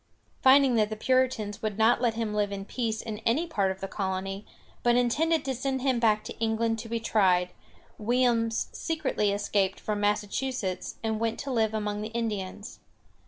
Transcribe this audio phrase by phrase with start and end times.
[0.41, 3.81] ]Finding that the Puritans would not let him live in peace in any part of
[3.81, 4.47] the colony,
[4.81, 7.51] but intended to send him back to England to be tried,
[7.99, 12.79] Williams secretly escaped from Massachusetts, and went to live among the Indians.